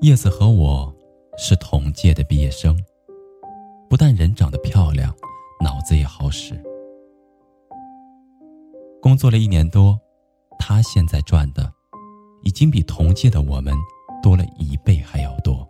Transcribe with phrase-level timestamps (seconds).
[0.00, 0.94] 叶子和我
[1.36, 2.78] 是同届的毕业生，
[3.90, 5.12] 不但人长得漂亮，
[5.60, 6.54] 脑子也好使。
[9.02, 9.98] 工作了一年多，
[10.56, 11.72] 他现在赚的
[12.44, 13.74] 已经比同届的我们
[14.22, 15.68] 多了一倍还要多。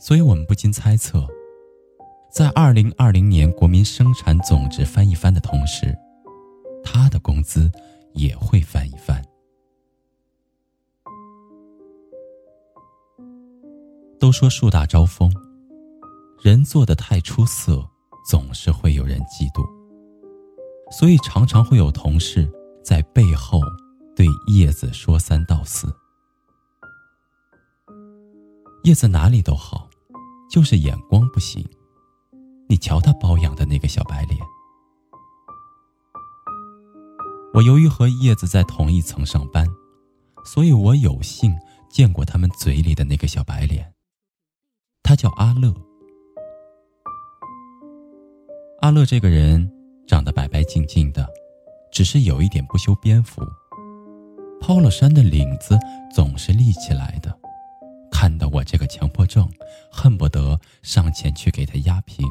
[0.00, 1.24] 所以我们不禁猜测，
[2.28, 5.96] 在二零二零年国民生产总值翻一番的同时，
[6.82, 7.70] 他的工资
[8.14, 9.22] 也会翻一番。
[14.22, 15.34] 都说树大招风，
[16.40, 17.84] 人做的太出色，
[18.24, 19.68] 总是会有人嫉妒。
[20.92, 22.48] 所以常常会有同事
[22.84, 23.60] 在背后
[24.14, 25.92] 对叶子说三道四。
[28.84, 29.90] 叶子哪里都好，
[30.48, 31.68] 就是眼光不行。
[32.68, 34.38] 你瞧他保养的那个小白脸。
[37.54, 39.66] 我由于和叶子在同一层上班，
[40.44, 41.52] 所以我有幸
[41.90, 43.92] 见过他们嘴里的那个小白脸。
[45.12, 45.70] 他叫阿乐。
[48.80, 49.70] 阿乐这个人
[50.06, 51.28] 长得白白净净的，
[51.92, 53.42] 只是有一点不修边幅。
[54.58, 55.78] polo 衫的领子
[56.14, 57.38] 总是立起来的，
[58.10, 59.46] 看到我这个强迫症
[59.90, 62.26] 恨不得上前去给他压平。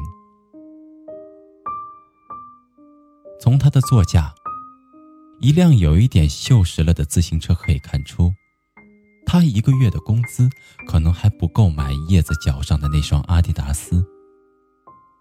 [3.40, 4.34] 从他的座驾，
[5.40, 8.34] 一辆有一点锈蚀了的自行车可以看出。
[9.32, 10.46] 他一个月的工资
[10.86, 14.04] 可能还不够买叶子脚上的那双阿迪达斯，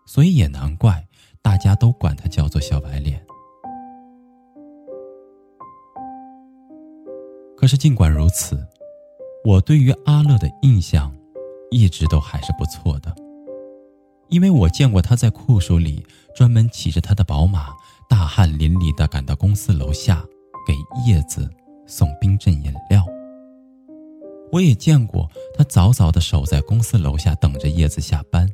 [0.06, 1.08] 所以也难怪
[1.42, 3.26] 大家都管他叫做小白脸。
[7.56, 8.62] 可是尽管如此，
[9.46, 11.16] 我对于阿乐的印象
[11.70, 13.16] 一直都还是不错的，
[14.28, 16.06] 因为我见过他在酷暑里
[16.36, 17.70] 专门骑着他的宝马，
[18.10, 20.22] 大汗淋漓地赶到公司楼下
[20.68, 20.74] 给
[21.10, 21.50] 叶子
[21.88, 23.06] 送冰镇饮料。
[24.52, 28.50] 我也见过他早早的守在公司楼下等着叶子下班。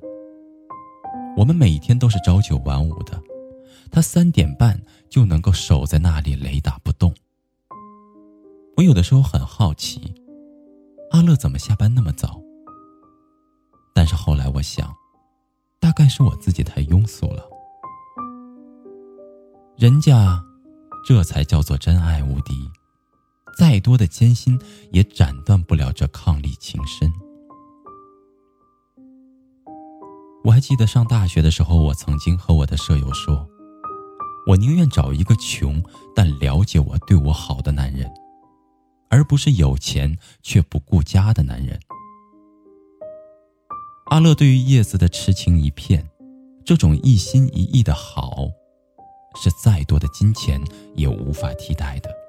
[1.35, 3.19] 我们每天都是朝九晚五的，
[3.91, 7.13] 他三点半就能够守在那里雷打不动。
[8.75, 10.13] 我有的时候很好奇，
[11.11, 12.39] 阿乐怎么下班那么早？
[13.93, 14.93] 但是后来我想，
[15.79, 17.43] 大概是我自己太庸俗了。
[19.77, 20.39] 人家，
[21.07, 22.69] 这才叫做真爱无敌。
[23.57, 24.59] 再多的艰辛
[24.91, 27.12] 也斩断不了这伉俪情深。
[30.44, 33.47] 我还记得上大学的时候，我曾经和我的舍友说
[34.47, 35.84] ：“我宁愿找一个穷
[36.16, 38.07] 但了解我、对我好的男人，
[39.09, 41.79] 而不是有钱却不顾家的男人。”
[44.12, 46.07] 阿乐对于叶子的痴情一片，
[46.63, 48.45] 这种一心一意的好，
[49.41, 50.63] 是再多的金钱
[50.95, 52.26] 也无法替代的。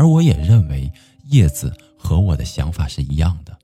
[0.00, 0.90] 而我也认为
[1.26, 3.54] 叶子和我的想法是一样的。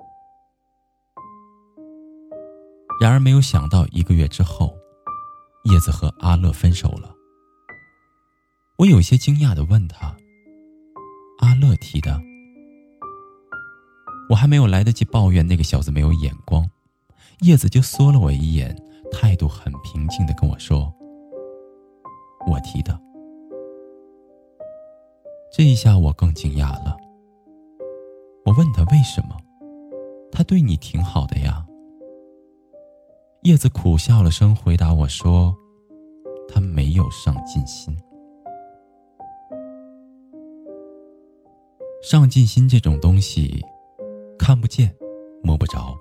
[3.01, 4.77] 然而没有想到，一个月之后，
[5.65, 7.11] 叶子和阿乐分手了。
[8.77, 10.15] 我有些惊讶的问他
[11.41, 12.21] ：“阿乐提的？”
[14.29, 16.69] 我还没有来得及抱怨那个小子没有眼光，
[17.41, 18.77] 叶子就缩了我一眼，
[19.11, 20.93] 态度很平静的跟我说
[22.47, 23.01] ：“我提的。”
[25.53, 26.97] 这一下我更惊讶了。
[28.45, 29.37] 我问他为什么，
[30.31, 31.67] 他对你挺好的呀。
[33.43, 35.57] 叶子苦笑了声，回答我说
[36.49, 37.97] ：“他没有上进心。
[42.03, 43.65] 上进心这种东西，
[44.39, 44.95] 看不见，
[45.43, 45.97] 摸不着。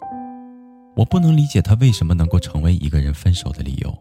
[0.98, 3.94] 我不能理解他为什么能够成为一个人分手的理由，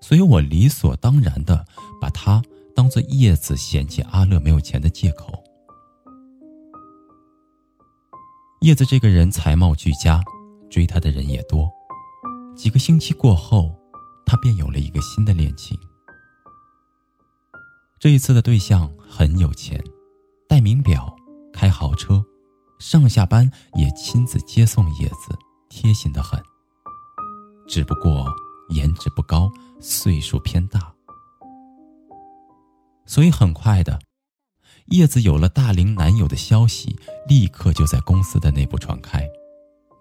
[0.00, 1.66] 所以我理所当然的
[2.00, 2.40] 把他。”
[2.74, 5.32] 当做叶子嫌弃阿乐没有钱的借口。
[8.60, 10.22] 叶子这个人才貌俱佳，
[10.70, 11.70] 追他的人也多。
[12.56, 13.74] 几个星期过后，
[14.24, 15.78] 他便有了一个新的恋情。
[18.00, 19.82] 这一次的对象很有钱，
[20.48, 21.14] 戴名表，
[21.52, 22.24] 开豪车，
[22.78, 25.36] 上下班也亲自接送叶子，
[25.68, 26.42] 贴心的很。
[27.66, 28.26] 只不过
[28.68, 29.50] 颜值不高，
[29.80, 30.93] 岁数偏大。
[33.06, 34.00] 所以很快的，
[34.86, 36.98] 叶子有了大龄男友的消息，
[37.28, 39.28] 立刻就在公司的内部传开，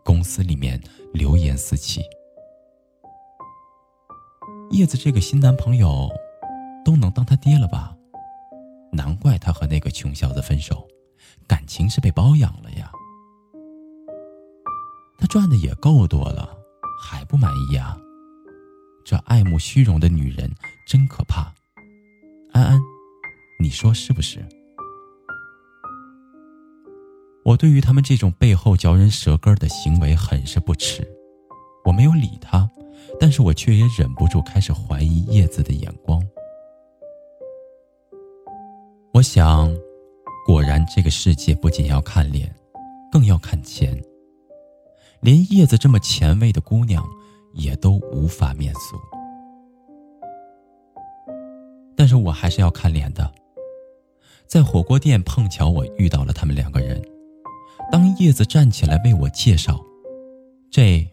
[0.04, 0.82] 公司里面
[1.14, 2.02] 流言四起。
[4.72, 6.10] 叶子这个新男朋友，
[6.84, 7.96] 都能当他爹了吧？
[8.92, 10.88] 难怪他和那个穷小子分手，
[11.48, 12.92] 感情是被包养了呀。
[15.18, 16.58] 他赚的也够多了，
[17.02, 17.98] 还不满意啊？
[19.06, 20.52] 这爱慕虚荣的女人
[20.88, 21.54] 真可怕。
[22.52, 22.82] 安安，
[23.64, 24.46] 你说是不是？
[27.46, 31.02] 我对于他们这种背后嚼人舌根的行为很是不耻，
[31.86, 32.70] 我没有理他，
[33.18, 36.22] 但是我却也忍不住开始怀疑叶子的眼光。
[39.14, 39.74] 我想，
[40.46, 42.54] 果然这个世界不仅要看脸，
[43.14, 43.98] 更要看钱。
[45.22, 47.02] 连叶子这么前卫的姑娘，
[47.54, 48.98] 也都无法免俗。
[51.96, 53.34] 但是我还是要看脸的。
[54.54, 57.02] 在火锅店碰巧我遇到了他们两个人。
[57.92, 59.84] 当叶子站起来为我介绍，
[60.70, 61.10] 这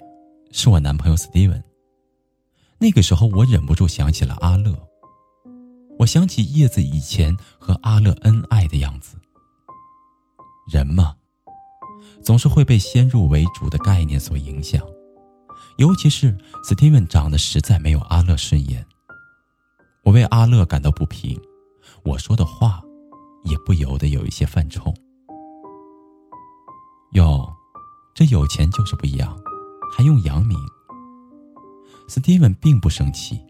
[0.52, 1.62] 是我男朋友 Steven。
[2.78, 4.78] 那个时候我忍不住想起了阿乐，
[5.98, 9.16] 我想起叶子以前和阿乐恩爱的样子。
[10.70, 11.16] 人嘛，
[12.22, 14.87] 总是会被先入为主的概念所影响，
[15.78, 18.84] 尤其是 Steven 长得实在没有阿乐顺眼。
[20.04, 21.40] 我为阿乐感到不平，
[22.02, 22.82] 我说的话
[23.44, 24.92] 也不由得有一些犯冲。
[27.12, 27.48] 哟，
[28.14, 29.38] 这有钱就是不一样，
[29.96, 30.58] 还用洋名。
[32.08, 33.40] Steven 并不生气，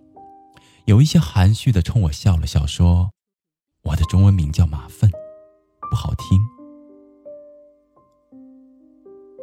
[0.86, 3.10] 有一些含蓄的冲我笑了笑，说
[3.84, 5.10] ：“我的中文名叫马粪，
[5.90, 6.40] 不好听。”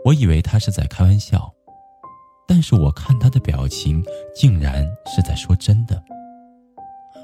[0.06, 1.54] 我以为他是在开玩笑，
[2.48, 4.04] 但是我看他的表情，
[4.36, 6.04] 竟然是在说真的。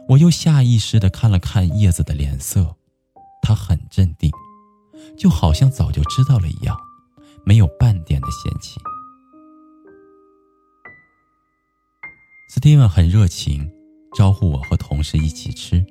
[0.10, 2.76] 我又下意识的看了看叶子的脸色，
[3.44, 4.32] 他很镇定。
[5.18, 6.76] 就好像早就知道了一样，
[7.46, 8.80] 没有半点的嫌弃。
[12.50, 13.70] 斯蒂文很热情，
[14.16, 15.86] 招呼我和同事一起吃，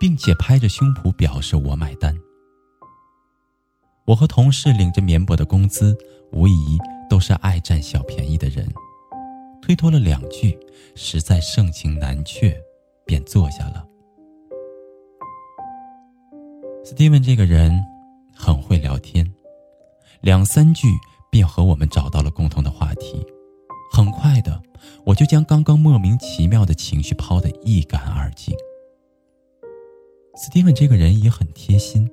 [0.00, 2.14] 并且拍着胸脯表示我买单。
[4.06, 5.96] 我和同事领着绵薄的工资，
[6.32, 6.78] 无疑
[7.08, 8.68] 都是爱占小便宜的人，
[9.62, 10.58] 推脱了两句，
[10.94, 12.54] 实在盛情难却，
[13.06, 13.87] 便坐下了。
[16.88, 17.70] 斯蒂文这个人。
[18.34, 19.30] 很会聊天，
[20.22, 20.88] 两三句
[21.30, 23.22] 便和我们找到了共同的话题。
[23.92, 24.62] 很快的，
[25.04, 28.56] 我就将刚刚莫名其妙的情绪抛得一干二净。
[30.36, 32.08] 斯蒂文这个人也很贴心，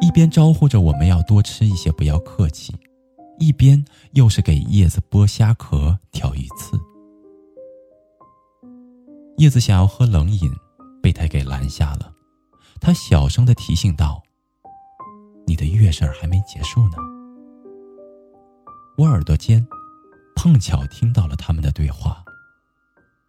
[0.00, 2.72] 一边招呼着我们要多吃一些，不要客气，
[3.40, 6.78] 一边又是给叶子剥虾壳、挑鱼刺。
[9.38, 10.48] 叶子想要喝冷饮，
[11.02, 12.07] 被他给拦下了。
[12.80, 14.22] 他小声的提醒道。
[15.46, 16.96] 你的月事儿还没结束呢。
[18.96, 19.66] 我耳朵尖，
[20.36, 22.22] 碰巧听到了他们的对话。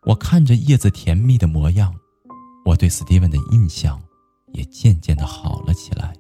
[0.06, 1.94] 我看着叶子甜蜜的模样，
[2.66, 4.02] 我对斯蒂文的印象
[4.54, 6.14] 也渐渐的好了起来。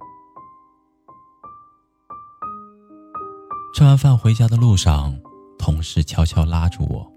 [3.74, 5.20] 吃完饭回家的路上，
[5.58, 7.12] 同事悄悄拉住我：“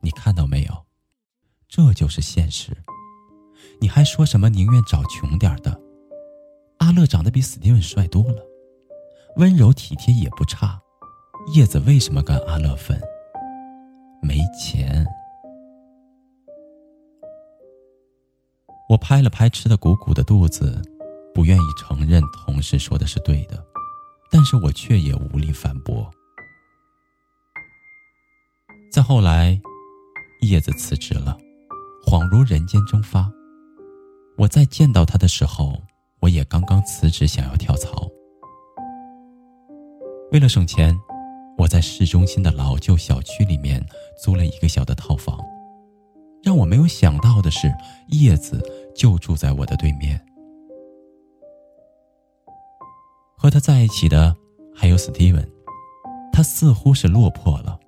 [0.00, 0.86] 你看到没有？
[1.68, 2.76] 这就是现实。
[3.80, 5.80] 你还说什么宁愿找穷点的？”
[6.78, 8.44] 阿乐长得比史蒂文帅多了，
[9.36, 10.80] 温柔体贴也不差。
[11.54, 13.00] 叶子为什么跟阿乐分？
[14.20, 15.06] 没钱。
[18.88, 20.80] 我拍了拍吃的鼓鼓的肚子，
[21.34, 23.64] 不愿意承认同事说的是对的，
[24.30, 26.10] 但是我却也无力反驳。
[28.92, 29.60] 再后来，
[30.42, 31.36] 叶子辞职了，
[32.06, 33.30] 恍如人间蒸发。
[34.38, 35.82] 我再见到他的时候。
[36.20, 38.08] 我也刚刚辞职，想要跳槽。
[40.32, 40.98] 为了省钱，
[41.58, 43.84] 我在市中心的老旧小区里面
[44.20, 45.38] 租了一个小的套房。
[46.42, 47.72] 让我没有想到的是，
[48.08, 48.60] 叶子
[48.94, 50.20] 就住在我的对面。
[53.36, 54.34] 和他在一起的
[54.74, 55.46] 还有 Steven，
[56.32, 57.78] 他似乎是落魄了，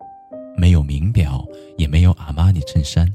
[0.57, 1.45] 没有名表，
[1.77, 3.13] 也没有阿玛尼衬衫，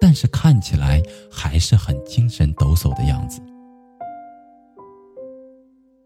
[0.00, 3.40] 但是看起来还是很精神抖擞的样子。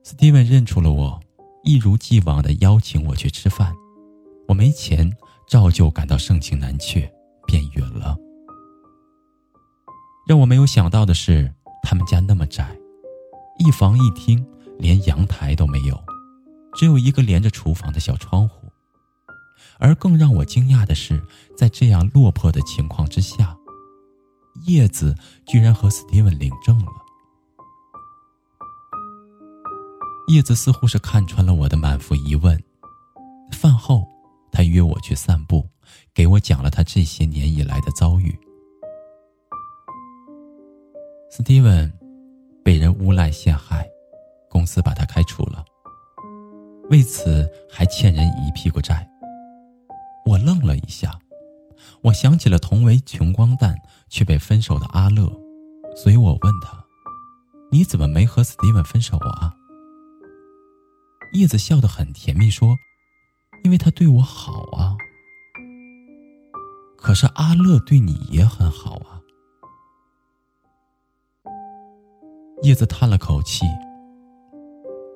[0.03, 1.21] 斯蒂文认出了我，
[1.63, 3.75] 一如既往的邀请我去吃饭。
[4.49, 5.11] 我没钱，
[5.47, 7.09] 照旧感到盛情难却，
[7.47, 8.17] 便允了。
[10.27, 12.77] 让我没有想到的是，他们家那么窄，
[13.59, 14.45] 一房一厅，
[14.79, 16.01] 连阳台都没有，
[16.75, 18.69] 只有一个连着厨房的小窗户。
[19.79, 21.23] 而更让我惊讶的是，
[21.57, 23.57] 在这样落魄的情况之下，
[24.67, 25.15] 叶子
[25.47, 26.93] 居然和斯蒂文领证了。
[30.29, 32.61] 叶子似乎是看穿了我的满腹疑问。
[33.53, 34.07] 饭后，
[34.53, 35.67] 他约我去散步，
[36.15, 38.39] 给我讲了他这些年以来的遭遇。
[41.31, 41.93] 斯蒂文
[42.65, 43.89] 被人诬赖陷害，
[44.49, 45.65] 公司把他开除了，
[46.91, 49.09] 为此还欠人一屁股债。
[50.25, 51.19] 我愣了一下，
[52.03, 53.77] 我想起了同为穷光蛋
[54.11, 55.27] 却被分手的阿乐，
[55.97, 56.85] 所以我问他
[57.73, 59.55] ：“你怎么没和斯蒂文分手啊？”
[61.33, 62.77] 叶子笑得很甜蜜，说
[63.65, 64.97] ：“因为他对我好啊。”
[66.99, 69.23] 可是阿乐对你也很好啊。
[72.63, 73.65] 叶子叹了口气：“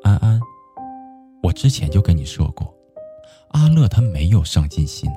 [0.02, 0.40] 安安，
[1.42, 2.72] 我之前就跟你说过。”
[3.50, 5.10] 阿乐他没有上进心，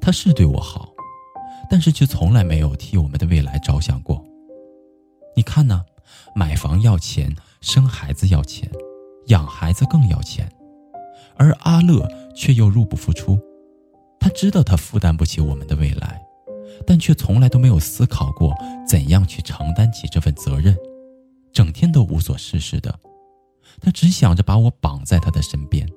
[0.00, 0.92] 他是对我好，
[1.70, 4.24] 但是却从来没有替我们的未来着想过。
[5.36, 5.82] 你看呢？
[6.34, 8.70] 买房要钱，生孩子要钱，
[9.26, 10.50] 养孩子更要钱，
[11.36, 13.38] 而阿乐却又入不敷出。
[14.20, 16.22] 他知道他负担不起我们的未来，
[16.86, 18.54] 但却从来都没有思考过
[18.86, 20.76] 怎样去承担起这份责任，
[21.52, 22.98] 整天都无所事事的。
[23.80, 25.88] 他只想着把我绑在他的身边。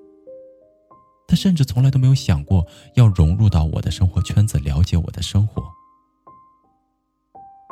[1.29, 5.63] 他甚至从来都没有想过要融入到我的生活圈子，了解我的生活。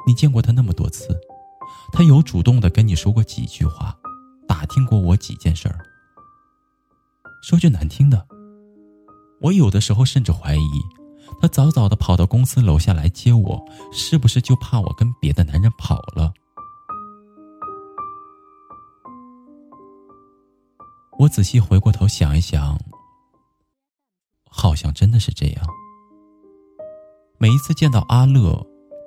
[0.05, 1.19] 你见过他那么多次，
[1.91, 3.97] 他有主动的跟你说过几句话，
[4.47, 5.79] 打听过我几件事儿。
[7.41, 8.27] 说句难听的，
[9.41, 10.81] 我有的时候甚至怀疑，
[11.41, 16.31] 他早早的跑到公司楼下来接我，是不是就怕我跟别的男人跑了？
[21.17, 22.79] 我仔细回过头想一想。
[24.57, 25.67] 好像真的是这样。
[27.37, 28.65] 每一次见到阿乐，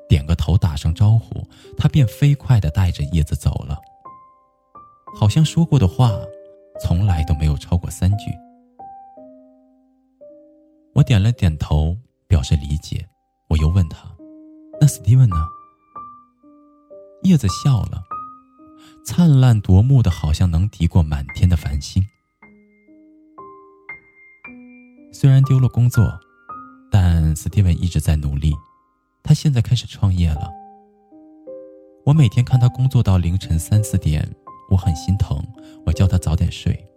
[0.08, 1.44] 点个头打声招呼，
[1.76, 3.76] 他便飞快的带着叶子走了。
[5.18, 6.12] 好像说过的话，
[6.80, 8.30] 从来都没有超过三句。
[10.94, 11.96] 我点了点头，
[12.28, 13.04] 表示理解。
[13.48, 14.08] 我又问他
[14.80, 15.36] ：“那斯蒂文呢？”
[17.24, 18.04] 叶子笑了，
[19.04, 22.00] 灿烂夺目的，好像能敌过满天的繁星。
[25.20, 26.18] 虽然丢了工作，
[26.90, 28.54] 但斯蒂文一直在努力。
[29.22, 30.50] 他现在开始创业了。
[32.06, 34.26] 我每天看他工作到凌晨三四点，
[34.70, 35.38] 我很心疼。
[35.84, 36.88] 我叫他早点睡。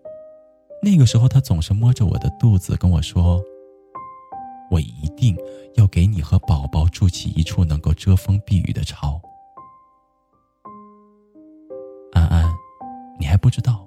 [0.81, 3.43] 那个时候，他总是摸着我的肚子跟我说
[4.71, 5.35] ：“我一定
[5.75, 9.19] 要给你和宝宝筑起一处能够遮风避雨的巢。”
[12.15, 12.49] 安安，
[13.19, 13.85] 你还不知道，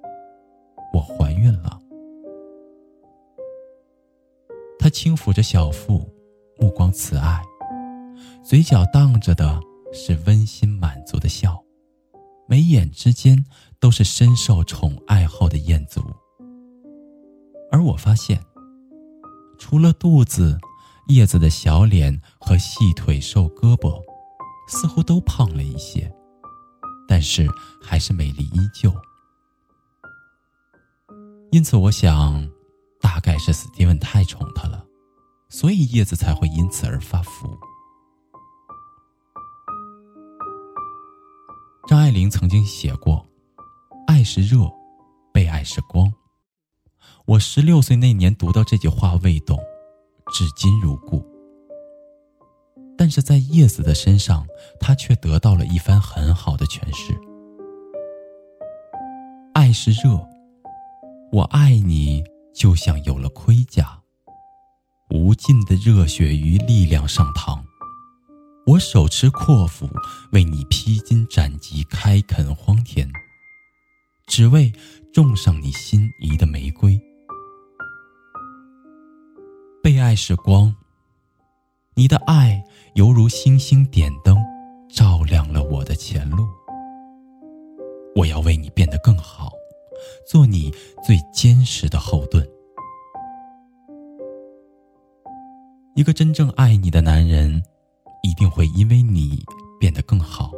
[0.93, 1.76] 我怀孕了。
[4.97, 6.11] 轻抚着小腹，
[6.59, 7.43] 目光慈爱，
[8.43, 9.61] 嘴角荡着的
[9.93, 11.63] 是温馨满足的笑，
[12.49, 13.45] 眉眼之间
[13.79, 16.01] 都是深受宠爱后的艳足。
[17.71, 18.43] 而我发现，
[19.59, 20.59] 除了肚子，
[21.09, 24.03] 叶子的小脸和细腿、瘦胳膊，
[24.67, 26.11] 似乎都胖了一些，
[27.07, 27.47] 但是
[27.83, 28.91] 还是美丽依旧。
[31.53, 32.49] 因此，我想。
[32.99, 34.85] 大概是斯蒂文太宠她了，
[35.49, 37.57] 所以叶子才会因此而发福。
[41.89, 43.25] 张爱玲曾经写过
[44.09, 44.71] ：“爱是热，
[45.33, 46.13] 被爱是光。”
[47.27, 49.59] 我十六岁那年读到这句话未懂，
[50.33, 51.25] 至今如故。
[52.99, 54.47] 但是在叶子的身上，
[54.81, 57.13] 他却得到了一番很好的诠释
[59.55, 60.19] ：“爱是热，
[61.31, 62.25] 我爱你。”
[62.57, 63.96] 就像有了盔甲，
[65.11, 67.63] 无尽的热血与力量上膛。
[68.67, 69.89] 我手持阔斧，
[70.33, 73.09] 为你披荆斩棘，开垦荒田，
[74.27, 74.73] 只为
[75.13, 77.01] 种上你心仪的玫瑰。
[79.83, 80.75] 被爱是光，
[81.95, 84.37] 你的爱犹如星星点灯，
[84.93, 86.47] 照亮了我的前路。
[88.17, 89.53] 我要为你变得更好。
[90.27, 92.47] 做你最坚实的后盾。
[95.97, 97.63] 一个真正爱你的男人，
[98.23, 99.43] 一定会因为你
[99.81, 100.53] 变得更好，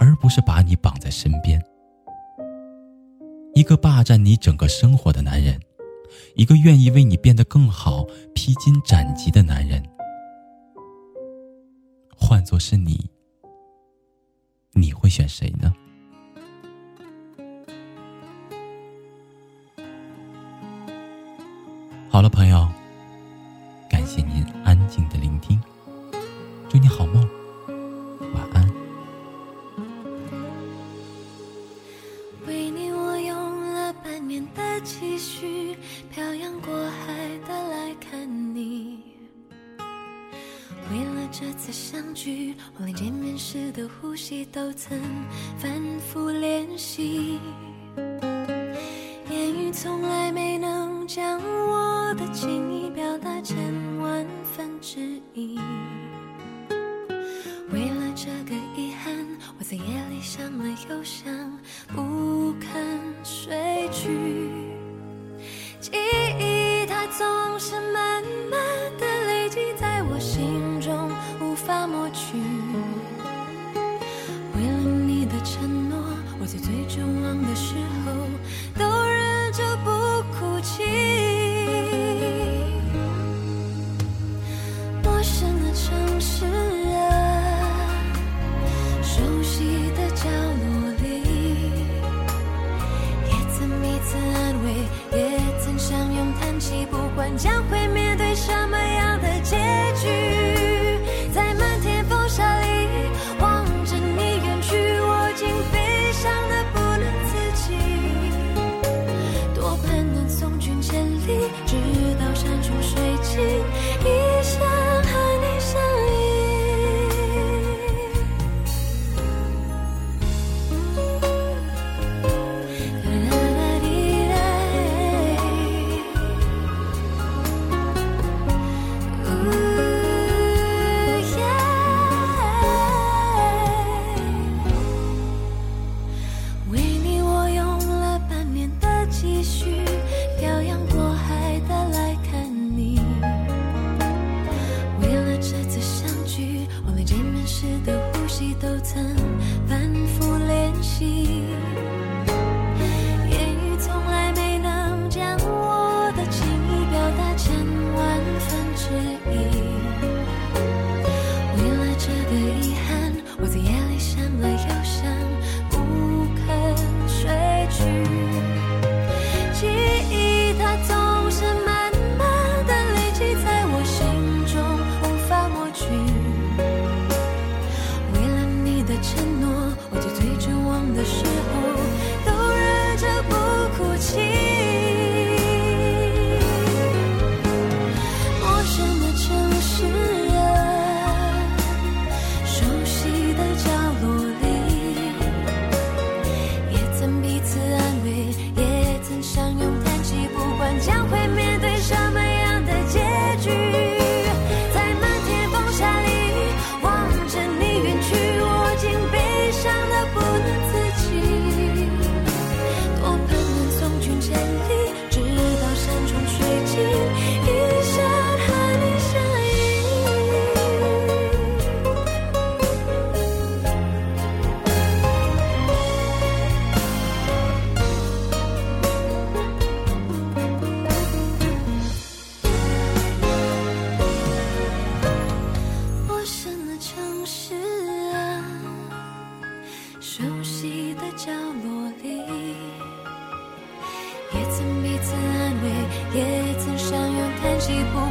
[0.00, 1.62] 而不是把你绑在身边。
[3.52, 5.60] 一个霸占你整个生活的男人，
[6.36, 9.82] 一个愿意为你变得更好、披荆斩棘的男人，
[12.16, 13.10] 换作是你，
[14.72, 15.70] 你会选谁呢？
[22.08, 22.66] 好了，朋友，
[44.26, 45.00] 的呼吸都曾
[45.56, 47.38] 反复练习。
[49.30, 53.56] 言语从来没能将我的情意表达成
[54.00, 54.98] 万分之
[55.32, 55.56] 一。
[57.70, 59.14] 为了这个遗憾，
[59.58, 61.32] 我在夜里想了又想，
[61.94, 64.10] 不肯睡去。
[65.80, 65.92] 记
[66.40, 68.15] 忆它总是慢
[76.46, 77.74] 在最绝望的时
[78.04, 78.12] 候
[78.78, 79.90] 都忍着不
[80.32, 80.84] 哭泣。
[85.02, 86.46] 陌生的城市
[86.94, 87.10] 啊，
[89.02, 90.64] 熟悉的角落
[91.02, 91.04] 里，
[93.26, 94.66] 也曾彼此安慰，
[95.18, 95.18] 也
[95.58, 98.05] 曾相拥叹息，不管将会面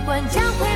[0.06, 0.74] 管将会。